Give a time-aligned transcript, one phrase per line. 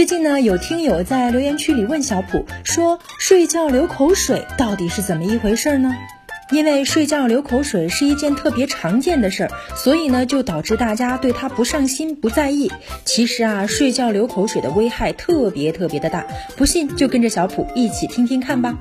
[0.00, 5.94] 最近呢，有听友在留言区里问小普说，睡觉流口水到底是怎么一回事呢？
[6.50, 12.72] 因为睡觉流口水是一件特别常见的事儿，所以呢，就导致大家对它不上心、不在意。
[13.04, 16.26] 其实啊，睡觉流口水的危害特别特别的大，
[16.56, 18.78] 不信就跟着小普一起听听看吧。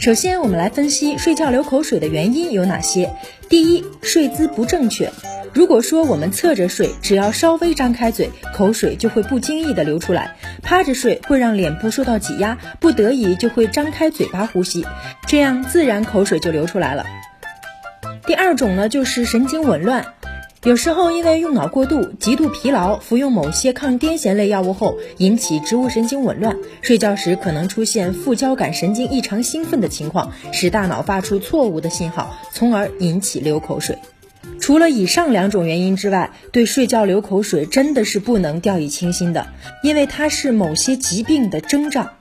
[0.00, 3.08] 首先，我们来分析睡觉流口水的原因有哪些。
[3.48, 5.12] 第一，睡姿不正确。
[5.54, 14.84] 如果说我们侧着睡，只要稍微张开嘴，口水就会不经意的流出来；趴着睡会让脸部受到挤压，不得已就会张开嘴巴呼吸，
[15.28, 17.06] 这样自然口水就流出来了。
[18.26, 20.04] 第二种呢，就是神经紊乱，
[20.64, 33.96] 有时候因为用脑过度、极度疲劳，服用某些抗癫痫类药物后，引起植物神经紊乱，睡觉时可能出现副交感神经异常兴奋的情况，使大脑发出错误的信号，从而引起流口水。
[34.64, 39.48] 除了以上两种原因之外，对睡觉流口水真的是不能掉以轻心的，
[39.82, 42.12] 因为它是某些疾病的征兆。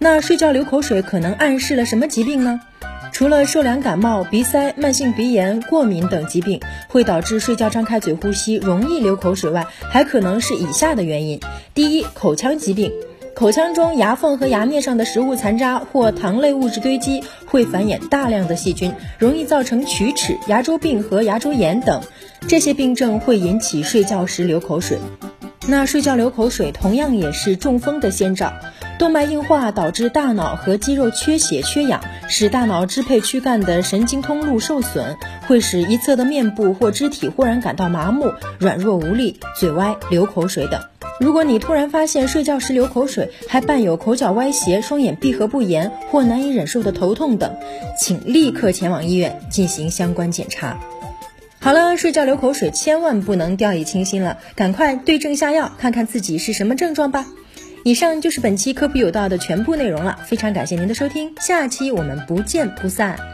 [0.00, 2.60] 那睡觉流口水可能暗示了什么疾病呢？
[3.12, 11.38] 除了受凉感冒、鼻塞、慢性鼻炎、过敏等疾病会导致睡觉张开嘴呼吸容易流口水外，还可能是以下的原因：
[11.72, 12.90] 第一，口腔疾病。
[13.34, 22.02] 口腔中牙缝和牙面上的食物残渣或糖类物质堆积，会繁衍大量的细菌，容易造成龋齿、牙周病和牙周炎等。
[22.46, 24.98] 这些病症会引起睡觉时流口水。
[25.66, 28.52] 那睡觉流口水同样也是中风的先兆。
[28.98, 35.16] 动脉硬化导致大脑和肌肉缺血缺氧，使大脑支配躯干的神经通路受损，
[35.48, 40.80] 会使一侧的面部或肢体忽然感到麻木、软弱无力、嘴歪、流口水等。
[41.22, 47.54] 如果你突然发现睡觉时流口水，还伴有口角歪斜、双眼闭合不严或难以忍受的头痛等，
[47.96, 50.80] 请立刻前往医院进行相关检查。
[51.60, 57.24] 好了，睡觉流口水千万不能掉以轻心了，赶快对症下药，看看自己是什么症状吧。
[57.84, 63.31] 以上就是本期科普有道的全部内容了，非常感谢您的收听，下期我们不见不散。